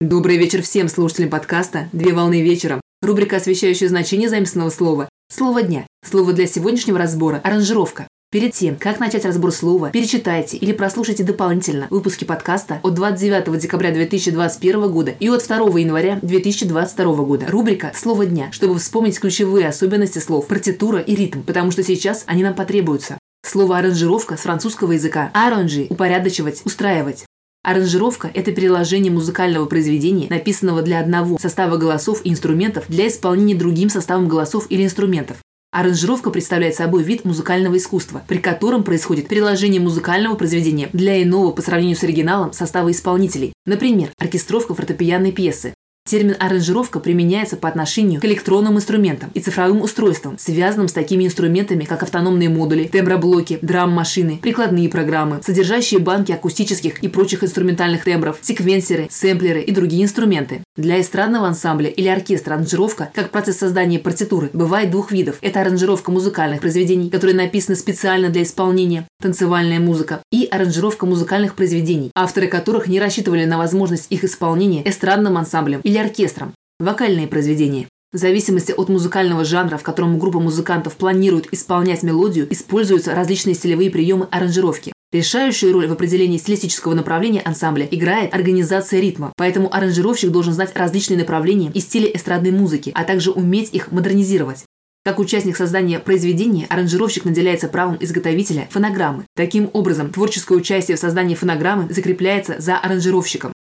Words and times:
Добрый 0.00 0.36
вечер 0.36 0.60
всем 0.60 0.88
слушателям 0.88 1.30
подкаста 1.30 1.88
«Две 1.92 2.12
волны 2.12 2.42
вечером». 2.42 2.80
Рубрика, 3.00 3.36
освещающая 3.36 3.88
значение 3.88 4.28
заместного 4.28 4.68
слова. 4.68 5.08
Слово 5.32 5.62
дня. 5.62 5.86
Слово 6.04 6.32
для 6.32 6.48
сегодняшнего 6.48 6.98
разбора– 6.98 7.40
аранжировка. 7.44 8.08
Перед 8.32 8.52
тем, 8.52 8.76
как 8.76 8.98
начать 9.00 9.24
разбор 9.24 9.52
слова, 9.52 9.90
перечитайте 9.90 10.56
или 10.56 10.72
прослушайте 10.72 11.22
дополнительно 11.22 11.86
выпуски 11.90 12.24
подкаста 12.24 12.80
от 12.82 12.92
29 12.92 13.58
декабря 13.58 13.92
2021 13.92 14.90
года 14.90 15.14
и 15.18 15.28
от 15.28 15.46
2 15.46 15.56
января 15.78 16.18
2022 16.20 17.14
года. 17.24 17.46
Рубрика 17.48 17.92
«Слово 17.94 18.26
дня», 18.26 18.50
чтобы 18.50 18.78
вспомнить 18.78 19.20
ключевые 19.20 19.68
особенности 19.68 20.18
слов, 20.18 20.48
партитура 20.48 20.98
и 20.98 21.14
ритм, 21.14 21.42
потому 21.42 21.70
что 21.70 21.84
сейчас 21.84 22.24
они 22.26 22.42
нам 22.42 22.54
потребуются. 22.54 23.16
Слово 23.46 23.78
«аранжировка» 23.78 24.36
с 24.36 24.40
французского 24.40 24.92
языка 24.92 25.30
«арранжи»– 25.32 25.86
упорядочивать, 25.88 26.62
устраивать. 26.64 27.24
Аранжировка– 27.64 28.30
это 28.34 28.52
переложение 28.52 29.10
музыкального 29.10 29.64
произведения, 29.64 30.26
написанного 30.28 30.82
для 30.82 31.00
одного 31.00 31.38
состава 31.38 31.78
голосов 31.78 32.20
и 32.22 32.28
инструментов, 32.28 32.84
для 32.88 33.08
исполнения 33.08 33.54
другим 33.54 33.88
составом 33.88 34.28
голосов 34.28 34.66
или 34.68 34.84
инструментов. 34.84 35.38
Аранжировка 35.72 36.28
представляет 36.28 36.74
собой 36.74 37.02
вид 37.04 37.24
музыкального 37.24 37.78
искусства, 37.78 38.22
при 38.28 38.36
котором 38.36 38.84
происходит 38.84 39.28
переложение 39.28 39.80
музыкального 39.80 40.34
произведения 40.34 40.90
для 40.92 41.22
иного 41.22 41.52
по 41.52 41.62
сравнению 41.62 41.96
с 41.96 42.04
оригиналом 42.04 42.52
состава 42.52 42.90
исполнителей. 42.90 43.54
Например, 43.64 44.10
оркестровка 44.18 44.74
фортепианной 44.74 45.32
пьесы. 45.32 45.72
Термин 46.06 46.36
«аранжировка» 46.38 47.00
применяется 47.00 47.56
по 47.56 47.66
отношению 47.66 48.20
к 48.20 48.26
электронным 48.26 48.76
инструментам 48.76 49.30
и 49.32 49.40
цифровым 49.40 49.80
устройствам, 49.80 50.36
связанным 50.36 50.88
с 50.88 50.92
такими 50.92 51.24
инструментами, 51.24 51.84
как 51.84 52.02
автономные 52.02 52.50
модули, 52.50 52.84
темброблоки, 52.84 53.58
драм-машины, 53.62 54.38
прикладные 54.42 54.90
программы, 54.90 55.40
содержащие 55.42 56.00
банки 56.00 56.30
акустических 56.30 57.02
и 57.02 57.08
прочих 57.08 57.42
инструментальных 57.42 58.04
тембров, 58.04 58.36
секвенсеры, 58.42 59.08
сэмплеры 59.10 59.62
и 59.62 59.72
другие 59.72 60.04
инструменты. 60.04 60.60
Для 60.76 61.00
эстрадного 61.00 61.46
ансамбля 61.46 61.88
или 61.88 62.08
оркестра 62.08 62.56
аранжировка, 62.56 63.10
как 63.14 63.30
процесс 63.30 63.56
создания 63.56 63.98
партитуры, 63.98 64.50
бывает 64.52 64.90
двух 64.90 65.10
видов. 65.10 65.38
Это 65.40 65.62
аранжировка 65.62 66.12
музыкальных 66.12 66.60
произведений, 66.60 67.08
которые 67.08 67.34
написаны 67.34 67.76
специально 67.76 68.28
для 68.28 68.42
исполнения, 68.42 69.06
танцевальная 69.22 69.80
музыка, 69.80 70.20
и 70.30 70.46
аранжировка 70.50 71.06
музыкальных 71.06 71.54
произведений, 71.54 72.10
авторы 72.14 72.48
которых 72.48 72.88
не 72.88 73.00
рассчитывали 73.00 73.46
на 73.46 73.56
возможность 73.56 74.08
их 74.10 74.22
исполнения 74.24 74.86
эстрадным 74.86 75.38
ансамблем 75.38 75.80
или 75.94 76.00
оркестром. 76.00 76.54
Вокальные 76.80 77.28
произведения. 77.28 77.86
В 78.12 78.16
зависимости 78.16 78.72
от 78.72 78.88
музыкального 78.88 79.44
жанра, 79.44 79.76
в 79.76 79.84
котором 79.84 80.18
группа 80.18 80.40
музыкантов 80.40 80.96
планирует 80.96 81.52
исполнять 81.52 82.02
мелодию, 82.02 82.52
используются 82.52 83.14
различные 83.14 83.54
стилевые 83.54 83.90
приемы 83.90 84.26
аранжировки. 84.32 84.92
Решающую 85.12 85.72
роль 85.72 85.86
в 85.86 85.92
определении 85.92 86.38
стилистического 86.38 86.94
направления 86.94 87.40
ансамбля 87.42 87.86
играет 87.88 88.34
организация 88.34 88.98
ритма, 88.98 89.32
поэтому 89.36 89.72
аранжировщик 89.72 90.30
должен 90.30 90.52
знать 90.52 90.72
различные 90.74 91.18
направления 91.18 91.70
и 91.72 91.78
стили 91.78 92.10
эстрадной 92.12 92.50
музыки, 92.50 92.90
а 92.94 93.04
также 93.04 93.30
уметь 93.30 93.72
их 93.72 93.92
модернизировать. 93.92 94.64
Как 95.04 95.20
участник 95.20 95.56
создания 95.56 96.00
произведения, 96.00 96.66
аранжировщик 96.70 97.24
наделяется 97.24 97.68
правом 97.68 97.98
изготовителя 98.00 98.66
фонограммы. 98.70 99.26
Таким 99.36 99.70
образом, 99.72 100.10
творческое 100.10 100.56
участие 100.56 100.96
в 100.96 101.00
создании 101.00 101.36
фонограммы 101.36 101.92
закрепляется 101.92 102.56
за 102.58 102.78
аранжировщиком. 102.78 103.52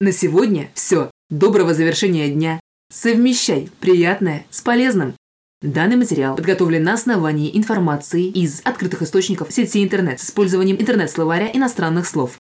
На 0.00 0.12
сегодня 0.12 0.70
все. 0.74 1.09
Доброго 1.30 1.74
завершения 1.74 2.28
дня. 2.28 2.58
Совмещай 2.92 3.70
приятное 3.78 4.46
с 4.50 4.62
полезным. 4.62 5.14
Данный 5.62 5.94
материал 5.94 6.34
подготовлен 6.34 6.82
на 6.82 6.94
основании 6.94 7.56
информации 7.56 8.24
из 8.24 8.60
открытых 8.64 9.02
источников 9.02 9.52
сети 9.52 9.84
интернет 9.84 10.18
с 10.18 10.24
использованием 10.24 10.76
интернет-словаря 10.76 11.48
иностранных 11.54 12.08
слов. 12.08 12.39